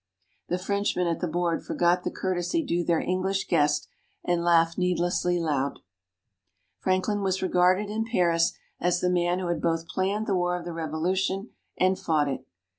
The 0.47 0.57
Frenchmen 0.57 1.05
at 1.05 1.19
the 1.19 1.27
board 1.27 1.63
forgot 1.63 2.03
the 2.03 2.09
courtesy 2.09 2.63
due 2.63 2.83
their 2.83 2.99
English 3.01 3.45
guest, 3.47 3.87
and 4.23 4.43
laughed 4.43 4.75
needlessly 4.75 5.39
loud. 5.39 5.77
Franklin 6.79 7.21
was 7.21 7.43
regarded 7.43 7.91
in 7.91 8.05
Paris 8.05 8.53
as 8.79 8.99
the 8.99 9.11
man 9.11 9.37
who 9.37 9.45
had 9.45 9.61
both 9.61 9.87
planned 9.87 10.25
the 10.25 10.33
War 10.33 10.57
of 10.57 10.65
the 10.65 10.73
Revolution, 10.73 11.51
and 11.77 11.99
fought 11.99 12.27
it. 12.27 12.47